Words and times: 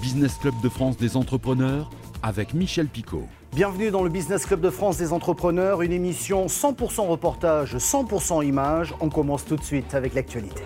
Business 0.00 0.38
Club 0.38 0.54
de 0.62 0.68
France 0.70 0.96
des 0.96 1.16
entrepreneurs 1.16 1.90
avec 2.22 2.54
Michel 2.54 2.86
Picot. 2.86 3.24
Bienvenue 3.54 3.90
dans 3.90 4.02
le 4.02 4.08
Business 4.08 4.46
Club 4.46 4.60
de 4.60 4.70
France 4.70 4.96
des 4.96 5.12
entrepreneurs, 5.12 5.82
une 5.82 5.92
émission 5.92 6.46
100% 6.46 7.06
reportage, 7.06 7.76
100% 7.76 8.46
image. 8.46 8.94
On 9.00 9.10
commence 9.10 9.44
tout 9.44 9.56
de 9.56 9.62
suite 9.62 9.94
avec 9.94 10.14
l'actualité. 10.14 10.62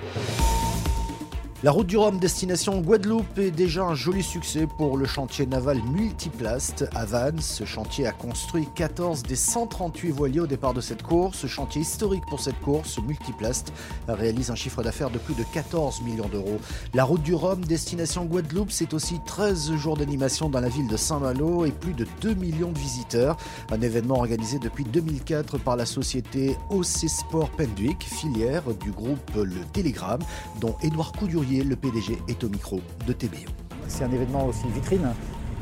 La 1.63 1.71
route 1.71 1.87
du 1.87 1.97
Rhum 1.97 2.19
destination 2.19 2.83
Guadeloupe 2.83 3.39
est 3.39 3.51
déjà 3.51 3.85
un 3.85 3.95
joli 3.95 4.23
succès 4.23 4.67
pour 4.67 4.99
le 4.99 5.07
chantier 5.07 5.47
naval 5.47 5.81
Multiplast 5.95 6.85
à 6.95 7.07
Vannes. 7.07 7.41
Ce 7.41 7.65
chantier 7.65 8.07
a 8.07 8.13
construit 8.13 8.69
14 8.75 9.23
des 9.23 9.37
138 9.37 10.11
voiliers 10.11 10.41
au 10.41 10.47
départ 10.47 10.75
de 10.75 10.83
cette 10.83 11.03
course. 11.03 11.39
Ce 11.39 11.47
chantier 11.47 11.81
historique 11.81 12.25
pour 12.29 12.41
cette 12.41 12.61
course, 12.61 12.99
Multiplast, 12.99 13.73
réalise 14.09 14.51
un 14.51 14.57
chiffre 14.57 14.83
d'affaires 14.83 15.09
de 15.09 15.17
plus 15.17 15.35
de 15.35 15.45
14 15.55 16.03
millions 16.03 16.29
d'euros. 16.29 16.59
La 16.93 17.05
route 17.05 17.23
du 17.23 17.35
Rhum 17.35 17.65
destination 17.65 18.27
Guadeloupe, 18.27 18.71
c'est 18.71 18.93
aussi 18.93 19.21
13 19.25 19.75
jours 19.77 19.97
d'animation 19.97 20.51
dans 20.51 20.61
la 20.61 20.69
ville 20.69 20.89
de 20.89 20.99
Saint-Malo 20.99 21.65
et 21.65 21.71
plus 21.71 21.95
de 21.95 22.07
2 22.21 22.35
millions 22.35 22.73
de 22.73 22.79
visiteurs. 22.79 23.39
Un 23.71 23.81
événement 23.81 24.19
organisé 24.19 24.59
depuis 24.59 24.85
2004 24.85 25.57
par 25.57 25.77
la 25.77 25.87
société 25.87 26.59
OC 26.69 27.09
Sport 27.09 27.49
Penduic, 27.51 28.03
filière 28.03 28.65
du 28.83 28.91
groupe 28.91 29.31
Le 29.35 29.65
Télégramme, 29.73 30.23
dont 30.61 30.77
Édouard 30.83 31.13
Coudurier 31.13 31.54
le 31.63 31.77
PDG, 31.77 32.19
est 32.29 32.43
au 32.43 32.49
micro 32.49 32.81
de 33.07 33.13
TBO. 33.13 33.51
C'est 33.87 34.05
un 34.05 34.11
événement 34.11 34.47
aussi 34.47 34.67
vitrine 34.75 35.09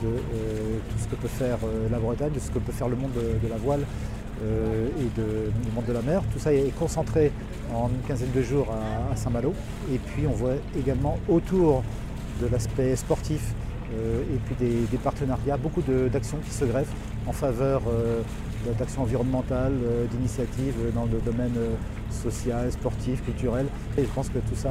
de 0.02 0.08
euh, 0.08 0.78
tout 0.90 0.98
ce 0.98 1.08
que 1.08 1.16
peut 1.16 1.28
faire 1.28 1.58
euh, 1.64 1.88
la 1.90 1.98
Bretagne, 1.98 2.32
de 2.32 2.38
ce 2.38 2.50
que 2.50 2.58
peut 2.58 2.72
faire 2.72 2.88
le 2.88 2.96
monde 2.96 3.12
de, 3.12 3.48
la 3.48 3.56
voile 3.56 3.84
euh, 4.42 4.88
et 4.98 5.20
du 5.20 5.72
monde 5.74 5.84
de 5.86 5.92
la 5.92 6.02
mer. 6.02 6.22
Tout 6.32 6.38
ça 6.38 6.52
est 6.52 6.72
concentré 6.78 7.32
en 7.74 7.88
une 7.88 8.00
quinzaine 8.06 8.32
de 8.34 8.42
jours 8.42 8.68
à, 8.70 9.16
Saint-Malo. 9.16 9.54
Et 9.92 9.98
puis 9.98 10.26
on 10.26 10.32
voit 10.32 10.54
également 10.78 11.18
autour 11.28 11.82
de 12.40 12.46
l'aspect 12.46 12.96
sportif 12.96 13.54
et 13.92 14.38
puis 14.46 14.54
des, 14.90 14.96
partenariats, 14.96 15.58
beaucoup 15.58 15.82
d'actions 15.82 16.38
qui 16.38 16.50
se 16.50 16.64
greffent 16.64 16.94
en 17.26 17.32
faveur 17.32 17.82
d'actions 18.78 19.02
environnementales, 19.02 19.74
d'initiatives 20.10 20.74
dans 20.94 21.04
le 21.04 21.18
domaine 21.20 21.54
social, 22.12 22.70
sportif, 22.70 23.24
culturel. 23.24 23.66
Et 23.98 24.02
je 24.02 24.08
pense 24.08 24.28
que 24.28 24.38
tout 24.38 24.54
ça 24.54 24.70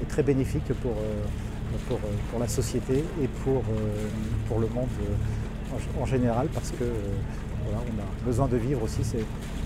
est, 0.00 0.08
très 0.08 0.22
bénéfique 0.22 0.66
pour, 0.82 0.92
euh, 0.92 1.24
pour, 1.88 1.98
euh, 1.98 2.40
la 2.40 2.48
société 2.48 3.04
et 3.22 3.28
pour, 3.44 3.58
euh, 3.58 4.08
pour 4.48 4.58
le 4.58 4.66
monde 4.66 4.88
en, 6.00 6.06
général 6.06 6.48
parce 6.52 6.70
que 6.70 6.84
on 6.84 7.76
a 7.76 8.26
besoin 8.26 8.48
de 8.48 8.56
vivre 8.56 8.82
aussi 8.82 9.02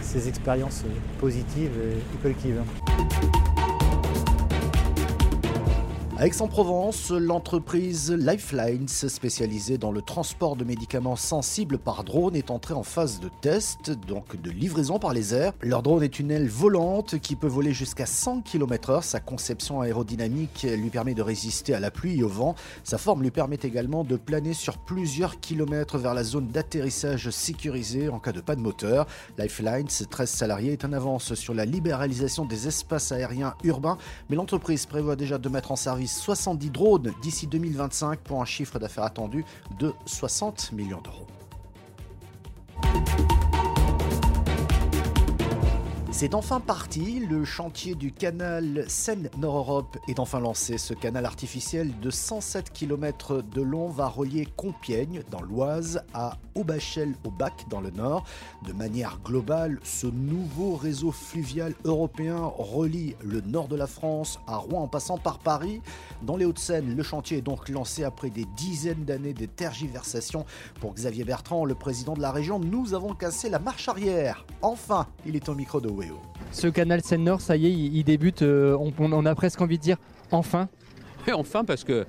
ces 0.02 0.28
expériences 0.28 0.84
positives 1.18 1.72
et 1.80 2.16
collectives. 2.18 2.60
Aix-en-Provence, 6.18 7.10
l'entreprise 7.10 8.10
Lifelines, 8.10 8.88
spécialisée 8.88 9.76
dans 9.76 9.92
le 9.92 10.00
transport 10.00 10.56
de 10.56 10.64
médicaments 10.64 11.14
sensibles 11.14 11.76
par 11.76 12.04
drone, 12.04 12.34
est 12.34 12.50
entrée 12.50 12.72
en 12.72 12.82
phase 12.82 13.20
de 13.20 13.28
test, 13.42 13.90
donc 13.90 14.40
de 14.40 14.50
livraison 14.50 14.98
par 14.98 15.12
les 15.12 15.34
airs. 15.34 15.52
Leur 15.60 15.82
drone 15.82 16.02
est 16.02 16.18
une 16.18 16.30
aile 16.30 16.48
volante 16.48 17.18
qui 17.18 17.36
peut 17.36 17.46
voler 17.46 17.74
jusqu'à 17.74 18.06
100 18.06 18.40
km/h. 18.40 19.02
Sa 19.02 19.20
conception 19.20 19.82
aérodynamique 19.82 20.66
lui 20.78 20.88
permet 20.88 21.12
de 21.12 21.20
résister 21.20 21.74
à 21.74 21.80
la 21.80 21.90
pluie 21.90 22.20
et 22.20 22.22
au 22.22 22.28
vent. 22.28 22.54
Sa 22.82 22.96
forme 22.96 23.22
lui 23.22 23.30
permet 23.30 23.58
également 23.62 24.02
de 24.02 24.16
planer 24.16 24.54
sur 24.54 24.78
plusieurs 24.78 25.38
kilomètres 25.38 25.98
vers 25.98 26.14
la 26.14 26.24
zone 26.24 26.48
d'atterrissage 26.48 27.28
sécurisée 27.28 28.08
en 28.08 28.20
cas 28.20 28.32
de 28.32 28.40
panne 28.40 28.60
moteur. 28.60 29.06
Lifelines, 29.36 29.88
13 29.88 30.30
salariés, 30.30 30.72
est 30.72 30.84
en 30.86 30.94
avance 30.94 31.34
sur 31.34 31.52
la 31.52 31.66
libéralisation 31.66 32.46
des 32.46 32.68
espaces 32.68 33.12
aériens 33.12 33.54
urbains, 33.64 33.98
mais 34.30 34.36
l'entreprise 34.36 34.86
prévoit 34.86 35.14
déjà 35.14 35.36
de 35.36 35.48
mettre 35.50 35.72
en 35.72 35.76
service 35.76 36.05
70 36.06 36.70
drones 36.70 37.14
d'ici 37.22 37.46
2025 37.46 38.20
pour 38.20 38.40
un 38.40 38.44
chiffre 38.44 38.78
d'affaires 38.78 39.04
attendu 39.04 39.44
de 39.78 39.92
60 40.06 40.72
millions 40.72 41.00
d'euros. 41.00 41.26
C'est 46.18 46.34
enfin 46.34 46.60
parti, 46.60 47.20
le 47.20 47.44
chantier 47.44 47.94
du 47.94 48.10
canal 48.10 48.86
Seine-Nord-Europe 48.88 49.98
est 50.08 50.18
enfin 50.18 50.40
lancé. 50.40 50.78
Ce 50.78 50.94
canal 50.94 51.26
artificiel 51.26 51.92
de 52.00 52.08
107 52.08 52.72
km 52.72 53.42
de 53.42 53.60
long 53.60 53.90
va 53.90 54.08
relier 54.08 54.48
Compiègne 54.56 55.22
dans 55.30 55.42
l'Oise 55.42 56.02
à 56.14 56.38
Aubachel 56.54 57.14
au 57.26 57.30
Bac 57.30 57.66
dans 57.68 57.82
le 57.82 57.90
Nord. 57.90 58.24
De 58.66 58.72
manière 58.72 59.18
globale, 59.22 59.78
ce 59.82 60.06
nouveau 60.06 60.76
réseau 60.76 61.12
fluvial 61.12 61.74
européen 61.84 62.50
relie 62.56 63.14
le 63.22 63.42
nord 63.42 63.68
de 63.68 63.76
la 63.76 63.86
France 63.86 64.40
à 64.46 64.56
Rouen 64.56 64.84
en 64.84 64.88
passant 64.88 65.18
par 65.18 65.38
Paris. 65.38 65.82
Dans 66.22 66.38
les 66.38 66.46
Hauts-de-Seine, 66.46 66.96
le 66.96 67.02
chantier 67.02 67.36
est 67.36 67.42
donc 67.42 67.68
lancé 67.68 68.04
après 68.04 68.30
des 68.30 68.46
dizaines 68.56 69.04
d'années 69.04 69.34
de 69.34 69.44
tergiversations. 69.44 70.46
Pour 70.80 70.94
Xavier 70.94 71.24
Bertrand, 71.24 71.66
le 71.66 71.74
président 71.74 72.14
de 72.14 72.22
la 72.22 72.32
région, 72.32 72.58
nous 72.58 72.94
avons 72.94 73.12
cassé 73.12 73.50
la 73.50 73.58
marche 73.58 73.90
arrière. 73.90 74.46
Enfin, 74.62 75.08
il 75.26 75.36
est 75.36 75.50
au 75.50 75.54
micro 75.54 75.78
de 75.78 75.90
Ce 76.52 76.68
canal 76.68 77.02
Seine-Nord, 77.02 77.40
ça 77.40 77.56
y 77.56 77.66
est, 77.66 77.70
il, 77.70 78.02
débute, 78.04 78.42
euh, 78.42 78.76
on, 78.98 79.26
a 79.26 79.34
presque 79.34 79.60
envie 79.60 79.78
de 79.78 79.82
dire 79.82 79.98
enfin. 80.30 80.68
Enfin, 81.32 81.64
parce 81.64 81.84
que 81.84 82.06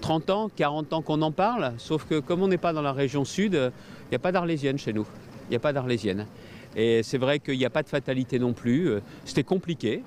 30 0.00 0.30
ans, 0.30 0.50
40 0.54 0.92
ans 0.94 1.02
qu'on 1.02 1.22
en 1.22 1.32
parle, 1.32 1.74
sauf 1.76 2.04
que 2.06 2.18
comme 2.18 2.42
on 2.42 2.48
n'est 2.48 2.58
pas 2.58 2.72
dans 2.72 2.82
la 2.82 2.92
région 2.92 3.24
sud, 3.24 3.52
il 3.54 4.08
n'y 4.10 4.16
a 4.16 4.18
pas 4.18 4.32
d'arlésienne 4.32 4.78
chez 4.78 4.92
nous. 4.92 5.06
Il 5.46 5.50
n'y 5.50 5.56
a 5.56 5.60
pas 5.60 5.72
d'arlésienne. 5.72 6.26
Et 6.74 7.02
c'est 7.02 7.18
vrai 7.18 7.38
qu'il 7.38 7.58
n'y 7.58 7.64
a 7.64 7.70
pas 7.70 7.82
de 7.82 7.88
fatalité 7.88 8.38
non 8.38 8.52
plus. 8.52 8.88
Euh, 8.88 9.00
c'était 9.24 9.44
compliqué. 9.44 10.02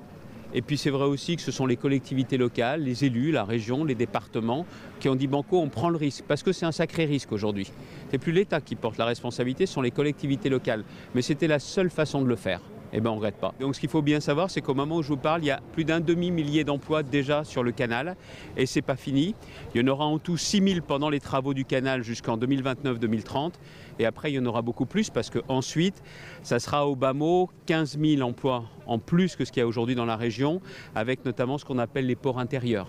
Et 0.53 0.61
puis 0.61 0.77
c'est 0.77 0.89
vrai 0.89 1.05
aussi 1.05 1.35
que 1.35 1.41
ce 1.41 1.51
sont 1.51 1.65
les 1.65 1.75
collectivités 1.75 2.37
locales, 2.37 2.81
les 2.81 3.05
élus, 3.05 3.31
la 3.31 3.43
région, 3.43 3.83
les 3.83 3.95
départements 3.95 4.65
qui 4.99 5.09
ont 5.09 5.15
dit 5.15 5.27
Banco, 5.27 5.59
on 5.59 5.69
prend 5.69 5.89
le 5.89 5.97
risque. 5.97 6.23
Parce 6.27 6.41
que 6.41 6.51
c'est 6.51 6.65
un 6.65 6.71
sacré 6.71 7.05
risque 7.05 7.31
aujourd'hui. 7.31 7.71
C'est 8.11 8.17
plus 8.17 8.31
l'État 8.31 8.61
qui 8.61 8.75
porte 8.75 8.97
la 8.97 9.05
responsabilité, 9.05 9.65
ce 9.65 9.73
sont 9.73 9.81
les 9.81 9.91
collectivités 9.91 10.49
locales. 10.49 10.83
Mais 11.15 11.21
c'était 11.21 11.47
la 11.47 11.59
seule 11.59 11.89
façon 11.89 12.21
de 12.21 12.27
le 12.27 12.35
faire 12.35 12.61
eh 12.93 13.01
ben 13.01 13.09
on 13.09 13.13
ne 13.13 13.17
regrette 13.17 13.35
pas. 13.35 13.53
Donc 13.59 13.75
ce 13.75 13.79
qu'il 13.79 13.89
faut 13.89 14.01
bien 14.01 14.19
savoir, 14.19 14.49
c'est 14.49 14.61
qu'au 14.61 14.73
moment 14.73 14.97
où 14.97 15.03
je 15.03 15.09
vous 15.09 15.17
parle, 15.17 15.43
il 15.43 15.47
y 15.47 15.51
a 15.51 15.59
plus 15.73 15.85
d'un 15.85 15.99
demi-millier 15.99 16.63
d'emplois 16.63 17.03
déjà 17.03 17.43
sur 17.43 17.63
le 17.63 17.71
canal 17.71 18.15
et 18.55 18.65
c'est 18.65 18.81
pas 18.81 18.95
fini. 18.95 19.35
Il 19.73 19.81
y 19.81 19.83
en 19.83 19.87
aura 19.87 20.05
en 20.05 20.19
tout 20.19 20.37
6 20.37 20.61
000 20.73 20.85
pendant 20.85 21.09
les 21.09 21.19
travaux 21.19 21.53
du 21.53 21.65
canal 21.65 22.03
jusqu'en 22.03 22.37
2029-2030 22.37 23.53
et 23.99 24.05
après 24.05 24.31
il 24.31 24.35
y 24.35 24.39
en 24.39 24.45
aura 24.45 24.61
beaucoup 24.61 24.85
plus 24.85 25.09
parce 25.09 25.29
qu'ensuite, 25.29 26.01
ça 26.43 26.59
sera 26.59 26.87
au 26.87 26.95
bas 26.95 27.13
mot 27.13 27.49
15 27.65 27.97
000 27.99 28.21
emplois 28.21 28.65
en 28.85 28.99
plus 28.99 29.35
que 29.35 29.45
ce 29.45 29.51
qu'il 29.51 29.61
y 29.61 29.63
a 29.63 29.67
aujourd'hui 29.67 29.95
dans 29.95 30.05
la 30.05 30.15
région 30.15 30.61
avec 30.95 31.25
notamment 31.25 31.57
ce 31.57 31.65
qu'on 31.65 31.79
appelle 31.79 32.05
les 32.05 32.15
ports 32.15 32.39
intérieurs 32.39 32.87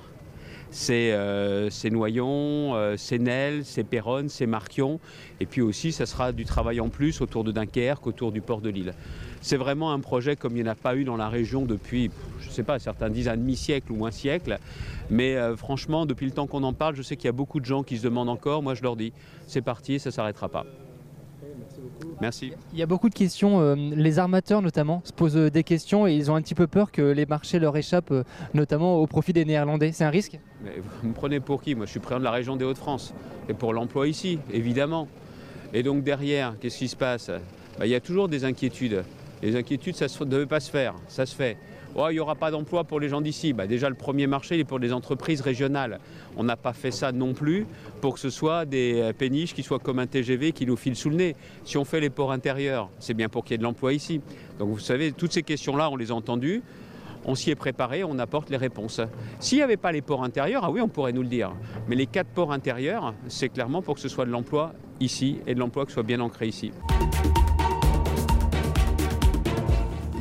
c'est 0.70 1.12
euh, 1.12 1.70
Noyon, 1.90 2.74
euh, 2.74 2.96
c'est 2.96 3.18
Nel, 3.18 3.64
c'est 3.64 3.84
Péronne, 3.84 4.28
c'est. 4.28 4.48
Et 5.40 5.46
puis 5.46 5.60
aussi, 5.62 5.92
ça 5.92 6.06
sera 6.06 6.32
du 6.32 6.44
travail 6.44 6.80
en 6.80 6.88
plus 6.88 7.20
autour 7.20 7.44
de 7.44 7.52
Dunkerque, 7.52 8.06
autour 8.06 8.32
du 8.32 8.40
port 8.40 8.60
de 8.60 8.68
Lille. 8.68 8.94
C'est 9.40 9.56
vraiment 9.56 9.92
un 9.92 10.00
projet 10.00 10.36
comme 10.36 10.56
il 10.56 10.62
n'y 10.62 10.68
en 10.68 10.72
a 10.72 10.74
pas 10.74 10.96
eu 10.96 11.04
dans 11.04 11.16
la 11.16 11.28
région 11.28 11.64
depuis, 11.64 12.10
je 12.40 12.48
ne 12.48 12.52
sais 12.52 12.64
pas, 12.64 12.78
certains 12.78 13.08
disent 13.08 13.28
un 13.28 13.36
demi-siècle 13.36 13.92
ou 13.92 14.04
un 14.04 14.10
siècle. 14.10 14.58
Mais 15.10 15.36
euh, 15.36 15.56
franchement, 15.56 16.06
depuis 16.06 16.26
le 16.26 16.32
temps 16.32 16.46
qu'on 16.46 16.64
en 16.64 16.72
parle, 16.72 16.96
je 16.96 17.02
sais 17.02 17.16
qu'il 17.16 17.26
y 17.26 17.28
a 17.28 17.32
beaucoup 17.32 17.60
de 17.60 17.66
gens 17.66 17.82
qui 17.82 17.98
se 17.98 18.02
demandent 18.02 18.28
encore. 18.28 18.62
Moi, 18.62 18.74
je 18.74 18.82
leur 18.82 18.96
dis, 18.96 19.12
c'est 19.46 19.62
parti, 19.62 19.98
ça 19.98 20.10
ne 20.10 20.12
s'arrêtera 20.12 20.48
pas. 20.48 20.66
Merci. 22.20 22.52
Il 22.72 22.78
y 22.78 22.82
a 22.82 22.86
beaucoup 22.86 23.08
de 23.08 23.14
questions. 23.14 23.60
Euh, 23.60 23.74
les 23.76 24.18
armateurs, 24.18 24.62
notamment, 24.62 25.02
se 25.04 25.12
posent 25.12 25.36
euh, 25.36 25.50
des 25.50 25.62
questions 25.62 26.06
et 26.06 26.14
ils 26.14 26.30
ont 26.30 26.34
un 26.34 26.42
petit 26.42 26.54
peu 26.54 26.66
peur 26.66 26.90
que 26.90 27.02
les 27.02 27.26
marchés 27.26 27.58
leur 27.58 27.76
échappent, 27.76 28.12
notamment 28.54 28.96
au 28.96 29.06
profit 29.06 29.32
des 29.32 29.44
Néerlandais. 29.44 29.92
C'est 29.92 30.04
un 30.04 30.10
risque? 30.10 30.38
Vous 31.02 31.08
me 31.08 31.14
prenez 31.14 31.40
pour 31.40 31.62
qui? 31.62 31.74
Moi, 31.74 31.86
je 31.86 31.90
suis 31.92 32.00
président 32.00 32.18
de 32.20 32.24
la 32.24 32.32
région 32.32 32.56
des 32.56 32.64
Hauts-de-France. 32.64 33.14
Et 33.48 33.54
pour 33.54 33.72
l'emploi 33.72 34.08
ici, 34.08 34.38
évidemment. 34.52 35.08
Et 35.72 35.82
donc, 35.82 36.02
derrière, 36.02 36.56
qu'est-ce 36.58 36.78
qui 36.78 36.88
se 36.88 36.96
passe? 36.96 37.30
Bah, 37.78 37.86
Il 37.86 37.90
y 37.90 37.94
a 37.94 38.00
toujours 38.00 38.28
des 38.28 38.44
inquiétudes. 38.44 39.04
Les 39.42 39.54
inquiétudes, 39.54 39.94
ça 39.94 40.06
ne 40.06 40.24
devait 40.24 40.46
pas 40.46 40.60
se 40.60 40.70
faire, 40.70 40.94
ça 41.06 41.24
se 41.24 41.34
fait. 41.34 41.56
Oh, 42.00 42.06
il 42.10 42.14
n'y 42.14 42.20
aura 42.20 42.36
pas 42.36 42.52
d'emploi 42.52 42.84
pour 42.84 43.00
les 43.00 43.08
gens 43.08 43.20
d'ici. 43.20 43.52
Bah, 43.52 43.66
déjà, 43.66 43.88
le 43.88 43.96
premier 43.96 44.28
marché 44.28 44.56
est 44.56 44.64
pour 44.64 44.78
les 44.78 44.92
entreprises 44.92 45.40
régionales. 45.40 45.98
On 46.36 46.44
n'a 46.44 46.56
pas 46.56 46.72
fait 46.72 46.92
ça 46.92 47.10
non 47.10 47.34
plus 47.34 47.66
pour 48.00 48.14
que 48.14 48.20
ce 48.20 48.30
soit 48.30 48.66
des 48.66 49.00
euh, 49.00 49.12
péniches 49.12 49.52
qui 49.52 49.64
soient 49.64 49.80
comme 49.80 49.98
un 49.98 50.06
TGV 50.06 50.52
qui 50.52 50.64
nous 50.64 50.76
file 50.76 50.94
sous 50.94 51.10
le 51.10 51.16
nez. 51.16 51.34
Si 51.64 51.76
on 51.76 51.84
fait 51.84 51.98
les 51.98 52.08
ports 52.08 52.30
intérieurs, 52.30 52.88
c'est 53.00 53.14
bien 53.14 53.28
pour 53.28 53.42
qu'il 53.42 53.54
y 53.54 53.56
ait 53.56 53.58
de 53.58 53.64
l'emploi 53.64 53.92
ici. 53.94 54.20
Donc 54.60 54.68
vous 54.68 54.78
savez, 54.78 55.10
toutes 55.10 55.32
ces 55.32 55.42
questions-là, 55.42 55.90
on 55.90 55.96
les 55.96 56.12
a 56.12 56.14
entendues. 56.14 56.62
On 57.24 57.34
s'y 57.34 57.50
est 57.50 57.56
préparé, 57.56 58.04
on 58.04 58.16
apporte 58.20 58.48
les 58.48 58.56
réponses. 58.56 59.00
S'il 59.40 59.58
n'y 59.58 59.64
avait 59.64 59.76
pas 59.76 59.90
les 59.90 60.00
ports 60.00 60.22
intérieurs, 60.22 60.64
ah 60.64 60.70
oui, 60.70 60.80
on 60.80 60.88
pourrait 60.88 61.12
nous 61.12 61.22
le 61.22 61.28
dire. 61.28 61.50
Mais 61.88 61.96
les 61.96 62.06
quatre 62.06 62.30
ports 62.30 62.52
intérieurs, 62.52 63.12
c'est 63.26 63.48
clairement 63.48 63.82
pour 63.82 63.96
que 63.96 64.00
ce 64.00 64.08
soit 64.08 64.24
de 64.24 64.30
l'emploi 64.30 64.72
ici 65.00 65.40
et 65.48 65.54
de 65.54 65.58
l'emploi 65.58 65.84
qui 65.84 65.94
soit 65.94 66.04
bien 66.04 66.20
ancré 66.20 66.46
ici. 66.46 66.70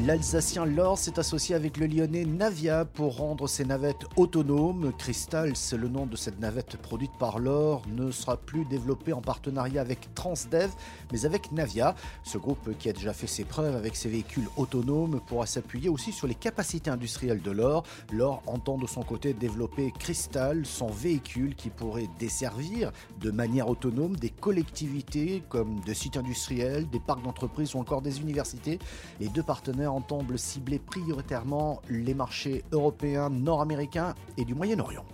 L'Alsacien 0.07 0.63
Lors 0.63 0.97
s'est 0.97 1.19
associé 1.19 1.53
avec 1.53 1.75
le 1.75 1.85
Lyonnais 1.85 2.23
Navia 2.23 2.85
pour 2.85 3.17
rendre 3.17 3.45
ses 3.45 3.65
navettes 3.65 4.05
autonomes. 4.15 4.93
Crystal, 4.97 5.53
c'est 5.53 5.75
le 5.75 5.89
nom 5.89 6.05
de 6.05 6.15
cette 6.15 6.39
navette 6.39 6.77
produite 6.77 7.11
par 7.19 7.39
Lor, 7.39 7.81
ne 7.93 8.09
sera 8.09 8.37
plus 8.37 8.63
développée 8.63 9.11
en 9.11 9.19
partenariat 9.19 9.81
avec 9.81 10.15
Transdev, 10.15 10.71
mais 11.11 11.25
avec 11.25 11.51
Navia. 11.51 11.93
Ce 12.23 12.37
groupe 12.37 12.77
qui 12.79 12.87
a 12.87 12.93
déjà 12.93 13.11
fait 13.11 13.27
ses 13.27 13.43
preuves 13.43 13.75
avec 13.75 13.97
ses 13.97 14.07
véhicules 14.07 14.47
autonomes 14.55 15.19
pourra 15.27 15.45
s'appuyer 15.45 15.89
aussi 15.89 16.13
sur 16.13 16.25
les 16.25 16.35
capacités 16.35 16.89
industrielles 16.89 17.41
de 17.41 17.51
Lor. 17.51 17.83
Lor 18.13 18.41
entend 18.45 18.77
de 18.77 18.87
son 18.87 19.03
côté 19.03 19.33
développer 19.33 19.91
Crystal, 19.99 20.65
son 20.65 20.87
véhicule 20.87 21.53
qui 21.53 21.69
pourrait 21.69 22.07
desservir 22.17 22.93
de 23.19 23.29
manière 23.29 23.67
autonome 23.67 24.15
des 24.15 24.29
collectivités 24.29 25.43
comme 25.49 25.81
des 25.81 25.93
sites 25.93 26.15
industriels, 26.15 26.87
des 26.89 27.01
parcs 27.01 27.23
d'entreprises 27.23 27.75
ou 27.75 27.79
encore 27.79 28.01
des 28.01 28.21
universités. 28.21 28.79
Les 29.19 29.27
deux 29.27 29.43
partenaires 29.43 29.96
entendent 29.97 30.37
cibler 30.37 30.79
prioritairement 30.79 31.81
les 31.89 32.13
marchés 32.13 32.63
européens, 32.71 33.29
nord-américains 33.29 34.13
et 34.37 34.45
du 34.45 34.53
Moyen-Orient. 34.53 35.05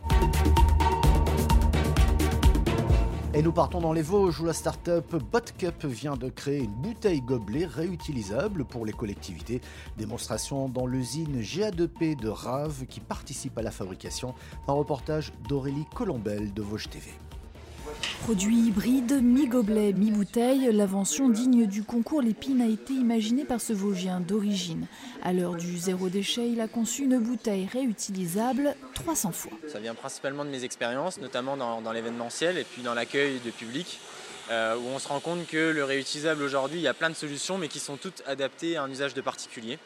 Et 3.36 3.42
nous 3.42 3.52
partons 3.52 3.82
dans 3.82 3.94
les 3.94 4.04
Vosges 4.04 4.42
où 4.42 4.46
la 4.46 4.54
start-up 4.54 5.16
Botcup 5.16 5.86
vient 5.86 6.16
de 6.16 6.30
créer 6.30 6.60
une 6.60 6.72
bouteille 6.72 7.22
gobelet 7.22 7.66
réutilisable 7.66 8.64
pour 8.64 8.86
les 8.86 8.94
collectivités. 8.94 9.60
Démonstration 9.98 10.70
dans 10.70 10.86
l'usine 10.86 11.42
GA2P 11.42 12.16
de 12.16 12.30
Rave 12.30 12.86
qui 12.86 13.00
participe 13.00 13.58
à 13.58 13.64
la 13.64 13.72
fabrication. 13.72 14.36
Un 14.68 14.74
reportage 14.74 15.34
d'Aurélie 15.50 15.88
Colombel 15.96 16.54
de 16.54 16.62
Vosges 16.62 16.90
TV. 16.90 17.10
Produit 18.24 18.56
hybride, 18.56 19.22
mi-gobelet, 19.22 19.92
mi-bouteille, 19.92 20.72
l'invention 20.72 21.28
digne 21.28 21.66
du 21.66 21.84
concours 21.84 22.22
Lépine 22.22 22.62
a 22.62 22.68
été 22.68 22.94
imaginée 22.94 23.44
par 23.44 23.60
ce 23.60 23.74
Vosgien 23.74 24.22
d'origine. 24.22 24.88
À 25.24 25.34
l'heure 25.34 25.56
du 25.56 25.78
zéro 25.78 26.08
déchet, 26.08 26.48
il 26.48 26.62
a 26.62 26.70
conçu 26.70 27.04
une 27.04 27.20
bouteille 27.20 27.68
réutilisable 27.68 28.78
300 28.94 29.34
fois. 29.34 29.52
Ça 29.68 29.80
vient 29.80 29.94
principalement 29.94 30.46
de 30.46 30.50
mes 30.50 30.64
expériences, 30.64 31.20
notamment 31.20 31.58
dans, 31.58 31.92
l'événementiel 31.92 32.58
et 32.58 32.64
puis 32.64 32.82
dans 32.82 32.94
l'accueil 32.94 33.42
de 33.44 33.52
public, 33.52 34.00
euh, 34.50 34.78
où 34.78 34.88
on 34.96 35.00
se 35.00 35.10
rend 35.10 35.20
compte 35.20 35.46
que 35.46 35.72
le 35.72 35.84
réutilisable 35.84 36.44
aujourd'hui, 36.44 36.80
il 36.80 36.84
y 36.84 36.88
a 36.88 36.94
plein 36.94 37.10
de 37.10 37.16
solutions, 37.16 37.58
mais 37.58 37.68
qui 37.68 37.80
sont 37.80 37.98
toutes 37.98 38.24
adaptées 38.26 38.78
à 38.78 38.84
un 38.84 38.90
usage 38.90 39.14
de 39.14 39.22
particulier. 39.22 39.80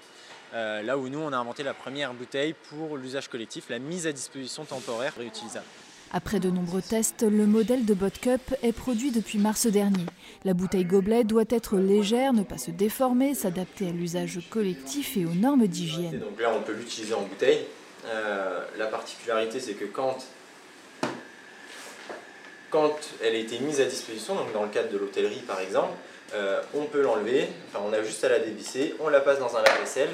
Euh, 0.53 0.83
là 0.83 0.95
où 0.99 1.09
nous, 1.09 1.19
on 1.19 1.33
a 1.33 1.37
inventé 1.37 1.63
la 1.63 1.73
première 1.73 2.13
bouteille 2.13 2.53
pour 2.69 2.97
l'usage 2.97 3.29
collectif, 3.29 3.67
la 3.69 3.79
mise 3.79 4.05
à 4.05 4.11
disposition 4.11 4.63
temporaire 4.63 5.15
réutilisable. 5.17 5.65
Après 6.13 6.39
de 6.39 6.49
nombreux 6.49 6.81
tests, 6.81 7.23
le 7.23 7.45
modèle 7.45 7.85
de 7.85 7.93
Botcup 7.93 8.55
est 8.63 8.71
produit 8.71 9.11
depuis 9.11 9.39
mars 9.39 9.67
dernier. 9.67 10.05
La 10.45 10.53
bouteille 10.53 10.85
gobelet 10.85 11.25
doit 11.25 11.43
être 11.49 11.77
légère, 11.77 12.31
ne 12.31 12.43
pas 12.43 12.57
se 12.57 12.71
déformer, 12.71 13.35
s'adapter 13.35 13.89
à 13.89 13.91
l'usage 13.91 14.39
collectif 14.49 15.17
et 15.17 15.25
aux 15.25 15.33
normes 15.33 15.67
d'hygiène. 15.67 16.19
Donc 16.19 16.39
là, 16.39 16.53
on 16.55 16.61
peut 16.61 16.73
l'utiliser 16.73 17.13
en 17.13 17.23
bouteille. 17.23 17.65
Euh, 18.05 18.63
la 18.77 18.87
particularité, 18.87 19.59
c'est 19.59 19.73
que 19.73 19.85
quand, 19.85 20.17
elle 23.21 23.35
a 23.35 23.37
été 23.37 23.59
mise 23.59 23.81
à 23.81 23.85
disposition, 23.85 24.35
donc 24.35 24.53
dans 24.53 24.63
le 24.63 24.69
cadre 24.69 24.89
de 24.89 24.97
l'hôtellerie 24.97 25.41
par 25.45 25.59
exemple, 25.59 25.93
euh, 26.33 26.61
on 26.73 26.85
peut 26.85 27.01
l'enlever, 27.01 27.47
enfin, 27.69 27.83
on 27.87 27.93
a 27.93 28.01
juste 28.03 28.23
à 28.23 28.29
la 28.29 28.39
dévisser, 28.39 28.95
on 28.99 29.09
la 29.09 29.19
passe 29.19 29.39
dans 29.39 29.55
un 29.55 29.61
lave-vaisselle. 29.61 30.09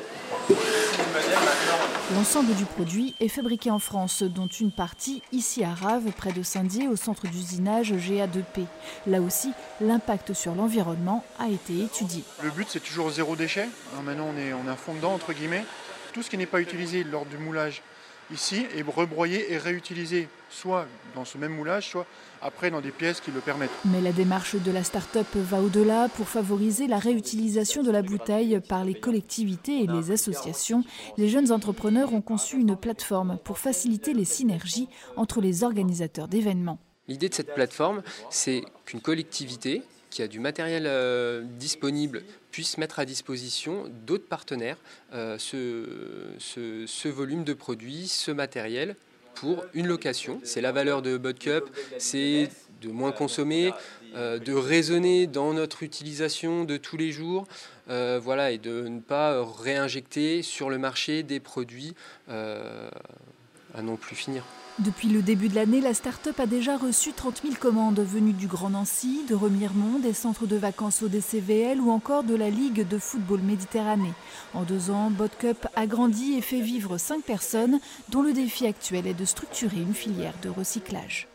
L'ensemble 2.15 2.53
du 2.55 2.65
produit 2.65 3.15
est 3.19 3.27
fabriqué 3.27 3.71
en 3.71 3.79
France, 3.79 4.23
dont 4.23 4.47
une 4.47 4.71
partie 4.71 5.21
ici 5.31 5.63
à 5.63 5.73
Rave, 5.73 6.11
près 6.15 6.31
de 6.31 6.43
Saint-Dié, 6.43 6.87
au 6.87 6.95
centre 6.95 7.27
d'usinage 7.27 7.93
GA2P. 7.93 8.65
Là 9.07 9.21
aussi, 9.21 9.51
l'impact 9.81 10.33
sur 10.33 10.55
l'environnement 10.55 11.23
a 11.39 11.49
été 11.49 11.81
étudié. 11.81 12.23
Le 12.41 12.51
but, 12.51 12.67
c'est 12.69 12.79
toujours 12.79 13.09
zéro 13.09 13.35
déchet. 13.35 13.67
maintenant, 14.03 14.29
on 14.33 14.37
est, 14.37 14.53
on 14.53 14.67
est 14.67 14.71
à 14.71 14.75
fond 14.75 14.93
dedans, 14.93 15.13
entre 15.13 15.33
guillemets. 15.33 15.65
Tout 16.13 16.21
ce 16.21 16.29
qui 16.29 16.37
n'est 16.37 16.45
pas 16.45 16.61
utilisé 16.61 17.03
lors 17.03 17.25
du 17.25 17.37
moulage 17.37 17.81
ici 18.31 18.65
est 18.75 18.83
rebroyé 18.83 19.51
et 19.51 19.57
réutilisé, 19.57 20.27
soit 20.49 20.85
dans 21.15 21.25
ce 21.25 21.37
même 21.37 21.55
moulage, 21.55 21.89
soit 21.89 22.05
après 22.41 22.71
dans 22.71 22.81
des 22.81 22.91
pièces 22.91 23.21
qui 23.21 23.31
le 23.31 23.39
permettent. 23.39 23.71
Mais 23.85 24.01
la 24.01 24.11
démarche 24.11 24.55
de 24.55 24.71
la 24.71 24.83
start-up 24.83 25.27
va 25.35 25.61
au-delà 25.61 26.09
pour 26.09 26.27
favoriser 26.27 26.87
la 26.87 26.99
réutilisation 26.99 27.83
de 27.83 27.91
la 27.91 28.01
bouteille 28.01 28.59
par 28.67 28.85
les 28.85 28.95
collectivités 28.95 29.83
et 29.83 29.87
les 29.87 30.11
associations. 30.11 30.83
Les 31.17 31.29
jeunes 31.29 31.51
entrepreneurs 31.51 32.13
ont 32.13 32.21
conçu 32.21 32.57
une 32.57 32.75
plateforme 32.75 33.37
pour 33.43 33.59
faciliter 33.59 34.13
les 34.13 34.25
synergies 34.25 34.89
entre 35.15 35.41
les 35.41 35.63
organisateurs 35.63 36.27
d'événements. 36.27 36.79
L'idée 37.07 37.29
de 37.29 37.33
cette 37.33 37.53
plateforme, 37.53 38.01
c'est 38.29 38.63
qu'une 38.85 39.01
collectivité 39.01 39.81
qui 40.13 40.21
a 40.21 40.27
du 40.27 40.39
matériel 40.39 40.83
euh, 40.85 41.41
disponible 41.43 42.21
puisse 42.51 42.77
mettre 42.77 42.99
à 42.99 43.05
disposition 43.05 43.85
d'autres 44.05 44.27
partenaires 44.27 44.77
euh, 45.13 45.37
ce, 45.39 47.07
volume 47.09 47.43
de 47.43 47.53
produits, 47.53 48.07
ce 48.07 48.29
matériel 48.29 48.95
pour 49.33 49.65
une 49.73 49.87
location. 49.87 50.39
C'est 50.43 50.61
la 50.61 50.71
valeur 50.71 51.01
de 51.01 51.17
Cup, 51.31 51.65
c'est 51.97 52.49
de 52.81 52.89
moins 52.89 53.11
consommer, 53.11 53.73
euh, 54.15 54.37
de 54.37 54.53
raisonner 54.53 55.25
dans 55.25 55.53
notre 55.53 55.81
utilisation 55.81 56.63
de 56.63 56.77
tous 56.77 56.97
les 56.97 57.11
jours, 57.11 57.47
voilà, 57.87 58.51
et 58.51 58.59
de 58.59 58.87
ne 58.87 58.99
pas 58.99 59.43
réinjecter 59.43 60.43
sur 60.43 60.69
le 60.69 60.77
marché 60.77 61.23
des 61.23 61.39
produits 61.39 61.95
à 62.29 63.81
non 63.81 63.95
plus 63.95 64.15
finir. 64.15 64.43
Depuis 64.79 65.07
le 65.07 65.21
début 65.21 65.49
de 65.49 65.55
l'année, 65.55 65.81
la 65.81 65.93
start-up 65.93 66.39
a 66.39 66.47
déjà 66.47 66.77
reçu 66.77 67.13
30 67.13 67.43
000 67.43 67.55
commandes 67.59 67.99
venues 67.99 68.33
du 68.33 68.47
Grand 68.47 68.71
Nancy, 68.71 69.21
de 69.29 69.35
Remiremont, 69.35 69.99
des 69.99 70.13
centres 70.13 70.47
de 70.47 70.55
vacances 70.55 71.03
au 71.03 71.09
DCVL 71.09 71.79
ou 71.79 71.91
encore 71.91 72.23
de 72.23 72.33
la 72.33 72.49
Ligue 72.49 72.87
de 72.87 72.97
football 72.97 73.41
Méditerranée. 73.41 74.13
En 74.55 74.63
deux 74.63 74.89
ans, 74.89 75.11
Botcup 75.11 75.67
a 75.75 75.85
grandi 75.85 76.33
et 76.33 76.41
fait 76.41 76.61
vivre 76.61 76.97
cinq 76.97 77.21
personnes 77.21 77.79
dont 78.09 78.23
le 78.23 78.33
défi 78.33 78.65
actuel 78.65 79.05
est 79.05 79.13
de 79.13 79.25
structurer 79.25 79.77
une 79.77 79.93
filière 79.93 80.33
de 80.41 80.49
recyclage. 80.49 81.27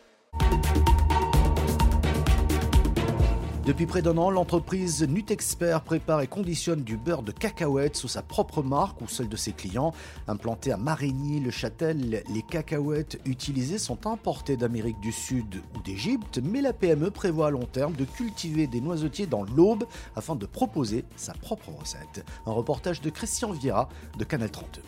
Depuis 3.69 3.85
près 3.85 4.01
d'un 4.01 4.17
an, 4.17 4.31
l'entreprise 4.31 5.07
Nutexpert 5.07 5.81
prépare 5.81 6.21
et 6.21 6.27
conditionne 6.27 6.81
du 6.81 6.97
beurre 6.97 7.21
de 7.21 7.31
cacahuètes 7.31 7.97
sous 7.97 8.07
sa 8.07 8.23
propre 8.23 8.63
marque 8.63 8.99
ou 8.99 9.07
celle 9.07 9.29
de 9.29 9.35
ses 9.35 9.51
clients. 9.51 9.93
Implantées 10.27 10.71
à 10.71 10.77
Marigny-le-Châtel, 10.77 12.23
les 12.33 12.41
cacahuètes 12.41 13.21
utilisées 13.25 13.77
sont 13.77 14.07
importées 14.07 14.57
d'Amérique 14.57 14.99
du 15.01 15.11
Sud 15.11 15.61
ou 15.75 15.83
d'Égypte, 15.83 16.39
mais 16.43 16.61
la 16.61 16.73
PME 16.73 17.11
prévoit 17.11 17.45
à 17.45 17.51
long 17.51 17.67
terme 17.71 17.93
de 17.93 18.05
cultiver 18.05 18.65
des 18.65 18.81
noisetiers 18.81 19.27
dans 19.27 19.43
l'Aube 19.43 19.85
afin 20.15 20.35
de 20.35 20.47
proposer 20.47 21.05
sa 21.15 21.33
propre 21.33 21.69
recette. 21.69 22.25
Un 22.47 22.53
reportage 22.53 23.01
de 23.01 23.11
Christian 23.11 23.51
Vieira 23.51 23.87
de 24.17 24.23
Canal 24.23 24.49
32. 24.49 24.81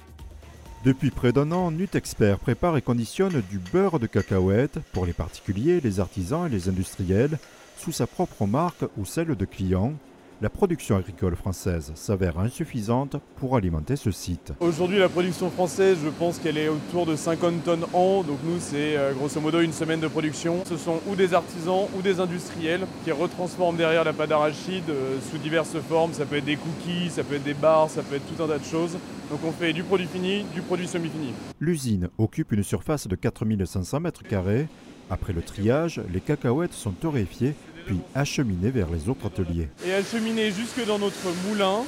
Depuis 0.86 1.12
près 1.12 1.32
d'un 1.32 1.52
an, 1.52 1.70
Nutexpert 1.70 2.40
prépare 2.40 2.78
et 2.78 2.82
conditionne 2.82 3.44
du 3.48 3.60
beurre 3.60 4.00
de 4.00 4.08
cacahuètes 4.08 4.80
pour 4.92 5.06
les 5.06 5.14
particuliers, 5.14 5.82
les 5.82 6.00
artisans 6.00 6.48
et 6.48 6.50
les 6.50 6.68
industriels 6.68 7.38
sous 7.82 7.92
sa 7.92 8.06
propre 8.06 8.46
marque 8.46 8.86
ou 8.96 9.06
celle 9.06 9.36
de 9.36 9.46
clients, 9.46 9.94
la 10.40 10.52
production 10.52 10.98
agricole 10.98 11.36
française 11.36 11.92
s'avère 11.96 12.38
insuffisante 12.38 13.16
pour 13.38 13.56
alimenter 13.56 13.96
ce 13.96 14.12
site. 14.12 14.54
Aujourd'hui, 14.60 15.00
la 15.00 15.10
production 15.10 15.50
française, 15.50 15.98
je 16.04 16.10
pense 16.10 16.38
qu'elle 16.38 16.60
est 16.60 16.68
autour 16.68 17.08
de 17.08 17.16
50 17.16 17.64
tonnes 17.64 17.86
an. 17.94 18.22
Donc 18.22 18.38
nous, 18.44 18.60
c'est 18.60 18.98
euh, 18.98 19.14
grosso 19.14 19.42
modo 19.42 19.62
une 19.62 19.74
semaine 19.74 20.00
de 20.00 20.08
production. 20.08 20.64
Ce 20.66 20.78
sont 20.78 21.00
ou 21.08 21.16
des 21.16 21.34
artisans 21.34 21.88
ou 21.98 22.04
des 22.04 22.20
industriels 22.20 22.86
qui 23.04 23.12
retransforment 23.12 23.78
derrière 23.78 24.04
la 24.04 24.14
pâte 24.14 24.30
d'arachide 24.30 24.90
euh, 24.90 25.18
sous 25.32 25.40
diverses 25.40 25.78
formes. 25.90 26.14
Ça 26.14 26.26
peut 26.26 26.36
être 26.36 26.46
des 26.46 26.58
cookies, 26.58 27.10
ça 27.10 27.24
peut 27.24 27.36
être 27.36 27.44
des 27.44 27.56
bars, 27.56 27.90
ça 27.90 28.04
peut 28.04 28.16
être 28.16 28.36
tout 28.36 28.44
un 28.44 28.48
tas 28.48 28.60
de 28.60 28.64
choses. 28.64 29.00
Donc 29.32 29.40
on 29.44 29.52
fait 29.52 29.74
du 29.74 29.82
produit 29.82 30.08
fini, 30.08 30.46
du 30.54 30.62
produit 30.62 30.88
semi-fini. 30.88 31.34
L'usine 31.60 32.10
occupe 32.20 32.52
une 32.52 32.64
surface 32.64 33.08
de 33.08 33.16
4500 33.16 34.02
m2. 34.02 34.68
Après 35.12 35.34
le 35.34 35.42
triage, 35.42 36.02
les 36.14 36.22
cacahuètes 36.22 36.72
sont 36.74 36.92
torréfiées 36.92 37.54
puis 37.86 37.98
acheminer 38.16 38.70
vers 38.72 38.90
les 38.90 39.10
autres 39.10 39.28
ateliers. 39.28 39.68
Et 39.86 39.94
acheminer 39.94 40.52
jusque 40.52 40.86
dans 40.86 41.00
notre 41.00 41.28
moulin 41.48 41.84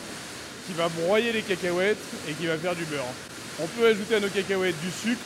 qui 0.67 0.73
va 0.73 0.89
broyer 0.89 1.31
les 1.31 1.41
cacahuètes 1.41 1.97
et 2.29 2.33
qui 2.33 2.47
va 2.47 2.57
faire 2.57 2.75
du 2.75 2.85
beurre. 2.85 3.05
On 3.61 3.67
peut 3.67 3.87
ajouter 3.87 4.15
à 4.15 4.19
nos 4.19 4.29
cacahuètes 4.29 4.79
du 4.81 4.91
sucre, 4.91 5.21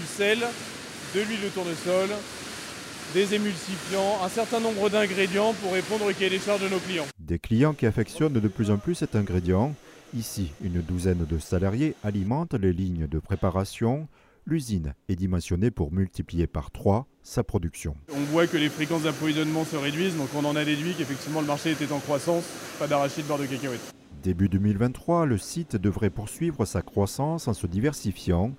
du 0.00 0.06
sel, 0.06 0.38
de 1.14 1.20
l'huile 1.20 1.40
de 1.42 1.48
tournesol, 1.48 2.08
des 3.14 3.34
émulsifiants, 3.34 4.18
un 4.24 4.28
certain 4.28 4.60
nombre 4.60 4.90
d'ingrédients 4.90 5.54
pour 5.54 5.72
répondre 5.72 6.06
au 6.06 6.12
cahier 6.12 6.30
des 6.30 6.38
charges 6.38 6.62
de 6.62 6.68
nos 6.68 6.78
clients. 6.78 7.06
Des 7.18 7.38
clients 7.38 7.72
qui 7.72 7.86
affectionnent 7.86 8.32
de 8.32 8.48
plus 8.48 8.70
en 8.70 8.78
plus 8.78 8.94
cet 8.94 9.16
ingrédient. 9.16 9.74
Ici, 10.16 10.52
une 10.62 10.80
douzaine 10.82 11.26
de 11.28 11.38
salariés 11.38 11.94
alimentent 12.04 12.54
les 12.54 12.72
lignes 12.72 13.06
de 13.06 13.18
préparation, 13.18 14.08
l'usine 14.46 14.94
est 15.08 15.16
dimensionnée 15.16 15.70
pour 15.70 15.92
multiplier 15.92 16.46
par 16.46 16.70
3 16.70 17.06
sa 17.22 17.42
production. 17.42 17.96
On 18.14 18.20
voit 18.32 18.46
que 18.46 18.56
les 18.56 18.68
fréquences 18.68 19.02
d'approvisionnement 19.02 19.64
se 19.64 19.76
réduisent, 19.76 20.16
donc 20.16 20.28
on 20.36 20.44
en 20.44 20.54
a 20.54 20.64
déduit 20.64 20.94
qu'effectivement 20.94 21.40
le 21.40 21.46
marché 21.46 21.72
était 21.72 21.90
en 21.92 21.98
croissance, 21.98 22.44
pas 22.78 22.86
d'arachide, 22.86 23.26
beurre 23.26 23.38
de 23.38 23.46
cacahuète. 23.46 23.92
Début 24.22 24.48
2023, 24.48 25.26
le 25.26 25.38
site 25.38 25.76
devrait 25.76 26.10
poursuivre 26.10 26.64
sa 26.64 26.82
croissance 26.82 27.48
en 27.48 27.54
se 27.54 27.66
diversifiant 27.66 28.52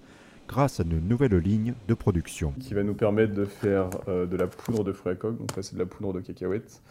grâce 0.47 0.79
à 0.79 0.83
une 0.83 0.99
nouvelle 0.99 1.35
ligne 1.35 1.73
de 1.87 1.93
production. 1.93 2.53
Qui 2.59 2.73
va 2.73 2.83
nous 2.83 2.93
permettre 2.93 3.33
de 3.33 3.45
faire 3.45 3.89
euh, 4.07 4.25
de 4.25 4.37
la 4.37 4.47
poudre 4.47 4.83
de 4.83 4.93
fruits 4.93 5.13
à 5.13 5.15
coque, 5.15 5.37
donc 5.37 5.51
ça 5.55 5.61
c'est 5.61 5.75
de 5.75 5.79
la 5.79 5.85
poudre 5.85 6.13
de 6.13 6.21
cacahuète, 6.21 6.81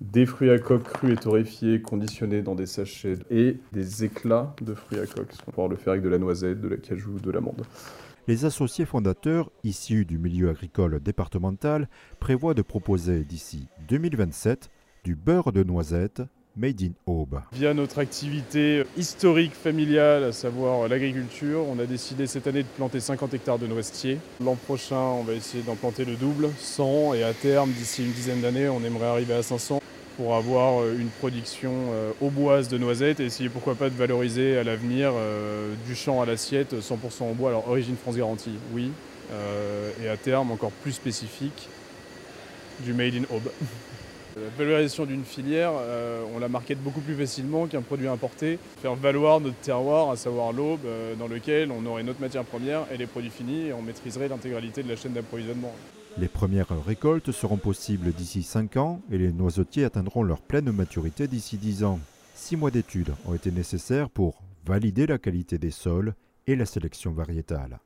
des 0.00 0.26
fruits 0.26 0.50
à 0.50 0.58
coque 0.58 0.84
crus 0.84 1.12
et 1.12 1.16
torréfiés 1.16 1.82
conditionnés 1.82 2.42
dans 2.42 2.54
des 2.54 2.66
sachets 2.66 3.18
et 3.30 3.58
des 3.72 4.04
éclats 4.04 4.54
de 4.62 4.74
fruits 4.74 4.98
à 4.98 5.06
coque. 5.06 5.32
On 5.32 5.46
va 5.46 5.52
pouvoir 5.52 5.68
le 5.68 5.76
faire 5.76 5.92
avec 5.92 6.02
de 6.02 6.08
la 6.08 6.18
noisette, 6.18 6.60
de 6.60 6.68
la 6.68 6.76
cajou, 6.76 7.18
de 7.20 7.30
l'amande. 7.30 7.62
Les 8.28 8.44
associés 8.44 8.86
fondateurs, 8.86 9.50
issus 9.64 10.04
du 10.04 10.18
milieu 10.18 10.50
agricole 10.50 11.00
départemental, 11.00 11.88
prévoient 12.18 12.54
de 12.54 12.62
proposer 12.62 13.24
d'ici 13.24 13.68
2027 13.88 14.70
du 15.04 15.16
beurre 15.16 15.52
de 15.52 15.64
noisette 15.64 16.22
Made 16.56 16.82
in 16.82 16.92
Aube. 17.06 17.40
Via 17.52 17.74
notre 17.74 17.98
activité 17.98 18.84
historique 18.96 19.54
familiale, 19.54 20.24
à 20.24 20.32
savoir 20.32 20.88
l'agriculture, 20.88 21.64
on 21.68 21.78
a 21.78 21.86
décidé 21.86 22.26
cette 22.26 22.46
année 22.46 22.62
de 22.62 22.68
planter 22.68 23.00
50 23.00 23.34
hectares 23.34 23.58
de 23.58 23.66
noisetiers. 23.66 24.18
L'an 24.44 24.56
prochain, 24.56 24.96
on 24.96 25.22
va 25.22 25.32
essayer 25.32 25.62
d'en 25.62 25.76
planter 25.76 26.04
le 26.04 26.16
double, 26.16 26.50
100, 26.58 27.14
et 27.14 27.22
à 27.22 27.32
terme, 27.32 27.70
d'ici 27.70 28.04
une 28.04 28.12
dizaine 28.12 28.40
d'années, 28.40 28.68
on 28.68 28.82
aimerait 28.84 29.06
arriver 29.06 29.34
à 29.34 29.42
500 29.42 29.79
pour 30.20 30.34
avoir 30.34 30.82
euh, 30.82 30.98
une 30.98 31.08
production 31.08 31.72
euh, 31.92 32.12
auboise 32.20 32.68
de 32.68 32.76
noisettes 32.76 33.20
et 33.20 33.24
essayer 33.24 33.48
pourquoi 33.48 33.74
pas 33.74 33.88
de 33.88 33.94
valoriser 33.94 34.58
à 34.58 34.64
l'avenir 34.64 35.12
euh, 35.14 35.72
du 35.86 35.94
champ 35.94 36.20
à 36.20 36.26
l'assiette 36.26 36.74
100% 36.74 37.22
en 37.22 37.32
bois. 37.32 37.48
Alors 37.48 37.66
origine 37.66 37.96
France 37.96 38.16
garantie, 38.16 38.58
oui, 38.74 38.90
et 40.02 40.08
à 40.08 40.16
terme 40.16 40.50
encore 40.50 40.72
plus 40.72 40.92
spécifique 40.92 41.68
du 42.80 42.92
made 42.92 43.14
in 43.14 43.34
Aube. 43.34 43.50
La 44.36 44.64
valorisation 44.64 45.06
d'une 45.06 45.24
filière, 45.24 45.72
on 46.34 46.38
la 46.38 46.48
market 46.48 46.78
beaucoup 46.80 47.00
plus 47.00 47.14
facilement 47.14 47.66
qu'un 47.66 47.82
produit 47.82 48.06
importé. 48.06 48.58
Faire 48.80 48.94
valoir 48.94 49.40
notre 49.40 49.56
terroir, 49.56 50.10
à 50.10 50.16
savoir 50.16 50.52
l'Aube, 50.52 50.86
dans 51.18 51.26
lequel 51.26 51.70
on 51.72 51.84
aurait 51.84 52.04
notre 52.04 52.20
matière 52.20 52.44
première 52.44 52.82
et 52.92 52.96
les 52.96 53.06
produits 53.06 53.30
finis 53.30 53.66
et 53.66 53.72
on 53.72 53.82
maîtriserait 53.82 54.28
l'intégralité 54.28 54.84
de 54.84 54.88
la 54.88 54.96
chaîne 54.96 55.12
d'approvisionnement. 55.12 55.74
Les 56.18 56.28
premières 56.28 56.84
récoltes 56.84 57.32
seront 57.32 57.56
possibles 57.56 58.12
d'ici 58.12 58.42
5 58.42 58.76
ans 58.76 59.00
et 59.10 59.18
les 59.18 59.32
noisetiers 59.32 59.84
atteindront 59.84 60.22
leur 60.22 60.42
pleine 60.42 60.72
maturité 60.72 61.28
d'ici 61.28 61.56
10 61.56 61.84
ans. 61.84 62.00
6 62.34 62.56
mois 62.56 62.70
d'études 62.70 63.12
ont 63.26 63.34
été 63.34 63.50
nécessaires 63.50 64.10
pour 64.10 64.42
valider 64.66 65.06
la 65.06 65.18
qualité 65.18 65.58
des 65.58 65.70
sols 65.70 66.14
et 66.46 66.56
la 66.56 66.66
sélection 66.66 67.12
variétale. 67.12 67.78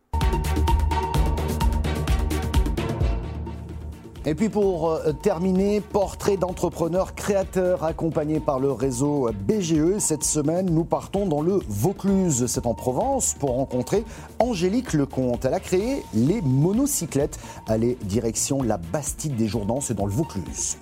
Et 4.27 4.35
puis 4.35 4.49
pour 4.49 4.91
euh, 4.91 5.13
terminer, 5.13 5.83
portrait 5.83 6.39
d'entrepreneur 6.39 7.15
créateur 7.15 7.85
accompagné 7.85 8.41
par 8.41 8.59
le 8.59 8.73
réseau 8.73 9.29
BGE. 9.47 9.99
Cette 9.99 10.25
semaine, 10.25 10.71
nous 10.71 10.85
partons 10.85 11.27
dans 11.27 11.43
le 11.43 11.61
Vaucluse, 11.69 12.47
c'est 12.47 12.67
en 12.67 12.73
Provence, 12.73 13.35
pour 13.39 13.51
rencontrer 13.51 14.03
Angélique 14.39 14.95
Lecomte. 14.95 15.45
Elle 15.45 15.53
a 15.53 15.61
créé 15.61 16.03
les 16.15 16.41
monocyclettes. 16.41 17.39
Allez, 17.67 17.99
direction 18.05 18.63
la 18.63 18.79
Bastide 18.79 19.37
des 19.37 19.47
Jourdans, 19.47 19.83
c'est 19.83 19.93
dans 19.93 20.07
le 20.07 20.13
Vaucluse. 20.13 20.79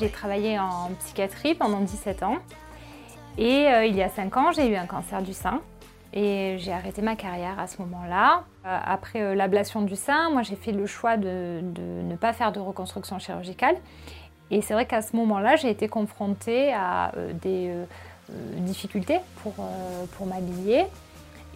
J'ai 0.00 0.10
travaillé 0.10 0.58
en 0.58 0.90
psychiatrie 0.98 1.54
pendant 1.54 1.80
17 1.80 2.24
ans. 2.24 2.38
Et 3.40 3.66
euh, 3.68 3.86
il 3.86 3.96
y 3.96 4.02
a 4.02 4.10
5 4.10 4.36
ans, 4.36 4.52
j'ai 4.52 4.68
eu 4.68 4.76
un 4.76 4.84
cancer 4.84 5.22
du 5.22 5.32
sein. 5.32 5.62
Et 6.12 6.56
j'ai 6.58 6.72
arrêté 6.72 7.02
ma 7.02 7.16
carrière 7.16 7.58
à 7.58 7.66
ce 7.66 7.80
moment-là. 7.80 8.44
Euh, 8.66 8.78
après 8.84 9.22
euh, 9.22 9.34
l'ablation 9.34 9.80
du 9.80 9.96
sein, 9.96 10.28
moi 10.30 10.42
j'ai 10.42 10.56
fait 10.56 10.72
le 10.72 10.86
choix 10.86 11.16
de, 11.16 11.62
ne 11.62 12.16
pas 12.16 12.32
faire 12.34 12.52
de 12.52 12.60
reconstruction 12.60 13.18
chirurgicale. 13.18 13.76
Et 14.50 14.60
c'est 14.60 14.74
vrai 14.74 14.84
qu'à 14.84 15.00
ce 15.00 15.16
moment-là, 15.16 15.56
j'ai 15.56 15.70
été 15.70 15.88
confrontée 15.88 16.74
à 16.74 17.12
des 17.40 17.72
difficultés 18.56 19.20
pour, 19.42 19.54
pour 20.16 20.26
m'habiller. 20.26 20.86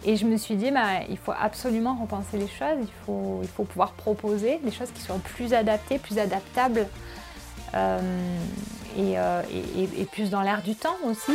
Et 0.05 0.15
je 0.15 0.25
me 0.25 0.37
suis 0.37 0.55
dit, 0.55 0.71
bah, 0.71 1.01
il 1.09 1.17
faut 1.17 1.33
absolument 1.37 1.97
repenser 2.01 2.37
les 2.37 2.47
choses, 2.47 2.77
il 2.79 3.05
faut, 3.05 3.39
il 3.41 3.49
faut 3.49 3.65
pouvoir 3.65 3.91
proposer 3.91 4.61
des 4.63 4.71
choses 4.71 4.91
qui 4.91 5.01
soient 5.01 5.19
plus 5.35 5.53
adaptées, 5.53 5.99
plus 5.99 6.17
adaptables 6.17 6.87
euh, 8.97 9.41
et, 9.77 10.05
plus 10.05 10.29
dans 10.29 10.41
l'air 10.41 10.61
du 10.61 10.75
temps 10.75 10.95
aussi. 11.05 11.33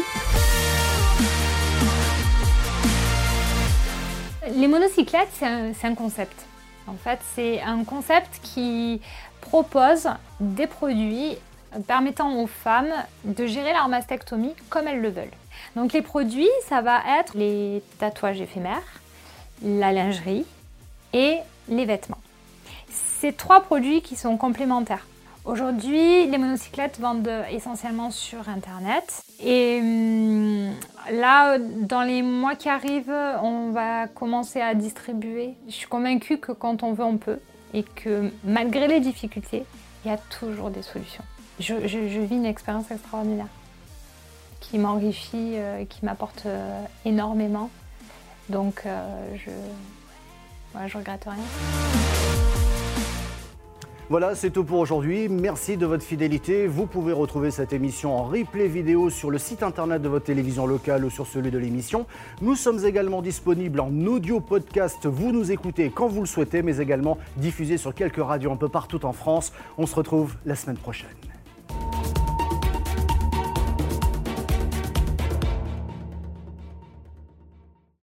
Les 4.55 4.69
monocyclettes, 4.69 5.29
c'est 5.33 5.87
un, 5.87 5.95
concept. 5.95 6.45
En 6.87 6.95
fait, 6.95 7.19
c'est 7.35 7.61
un 7.61 7.85
concept 7.85 8.41
qui 8.43 9.01
propose 9.41 10.09
des 10.41 10.67
produits 10.67 11.37
permettant 11.87 12.35
aux 12.41 12.47
femmes 12.47 12.93
de 13.25 13.47
gérer 13.47 13.73
leur 13.73 13.89
mastectomie 13.89 14.55
comme 14.71 14.89
elles 14.89 15.01
le 15.01 15.11
veulent. 15.11 15.31
Donc 15.77 15.93
les 15.93 16.03
produits, 16.03 16.49
ça 16.69 16.81
va 16.81 17.01
être 17.21 17.37
les 17.37 17.83
tatouages 17.99 18.41
éphémères, 18.41 19.01
la 19.63 19.93
lingerie 19.93 20.47
et 21.13 21.39
les 21.69 21.85
vêtements. 21.85 22.19
C'est 23.21 23.37
trois 23.37 23.61
produits 23.61 24.03
qui 24.03 24.17
sont 24.17 24.37
complémentaires. 24.37 25.07
Aujourd'hui, 25.51 26.29
les 26.29 26.39
monocyclettes 26.39 27.01
vendent 27.01 27.29
essentiellement 27.51 28.13
sur 28.13 28.49
Internet. 28.49 29.21
Et 29.43 29.81
hum, 29.81 30.71
là, 31.11 31.59
dans 31.59 32.03
les 32.03 32.23
mois 32.23 32.55
qui 32.55 32.69
arrivent, 32.69 33.13
on 33.43 33.73
va 33.73 34.07
commencer 34.07 34.61
à 34.61 34.77
distribuer. 34.77 35.55
Je 35.67 35.73
suis 35.73 35.89
convaincue 35.89 36.39
que 36.39 36.53
quand 36.53 36.85
on 36.85 36.93
veut, 36.93 37.03
on 37.03 37.17
peut. 37.17 37.41
Et 37.75 37.83
que 37.83 38.31
malgré 38.45 38.87
les 38.87 39.01
difficultés, 39.01 39.65
il 40.05 40.13
y 40.13 40.15
a 40.15 40.19
toujours 40.19 40.71
des 40.71 40.83
solutions. 40.83 41.25
Je, 41.59 41.75
vis 41.75 42.37
une 42.37 42.47
expérience 42.47 42.89
extraordinaire 42.93 43.49
qui 44.61 44.79
m'enrichit, 44.79 45.55
euh, 45.57 45.85
qui 45.85 46.05
m'apporte 46.05 46.45
euh, 46.47 46.81
énormément. 47.05 47.71
Donc, 48.51 48.83
euh, 48.87 49.37
je 49.45 50.79
ne 50.79 50.97
regrette 50.97 51.25
rien. 51.25 52.20
Voilà, 54.11 54.35
c'est 54.35 54.51
tout 54.51 54.65
pour 54.65 54.81
aujourd'hui. 54.81 55.29
Merci 55.29 55.77
de 55.77 55.87
votre 55.87 56.03
fidélité. 56.03 56.67
Vous 56.67 56.87
pouvez 56.87 57.13
retrouver 57.13 57.53
cette 57.53 57.73
émission 57.73 58.19
en 58.19 58.25
replay 58.25 58.67
vidéo 58.67 59.09
sur 59.09 59.31
le 59.31 59.39
site 59.39 59.63
internet 59.63 60.03
de 60.03 60.09
votre 60.09 60.25
télévision 60.25 60.67
locale 60.67 61.05
ou 61.05 61.11
sur 61.11 61.29
celui 61.29 61.53
de 61.53 61.59
l'émission. 61.59 62.07
Nous 62.43 62.57
sommes 62.57 62.85
également 62.85 63.23
disponibles 63.23 63.79
en 63.79 63.93
audio 64.07 64.41
podcast. 64.41 65.07
Vous 65.07 65.31
nous 65.31 65.53
écoutez 65.53 65.93
quand 65.95 66.09
vous 66.09 66.23
le 66.23 66.27
souhaitez, 66.27 66.63
mais 66.63 66.79
également 66.79 67.19
diffusés 67.37 67.77
sur 67.77 67.95
quelques 67.95 68.17
radios 68.17 68.51
un 68.51 68.57
peu 68.57 68.69
partout 68.69 69.07
en 69.07 69.13
France. 69.13 69.53
On 69.79 69.87
se 69.87 69.95
retrouve 69.95 70.35
la 70.45 70.57
semaine 70.57 70.79
prochaine. 70.79 71.07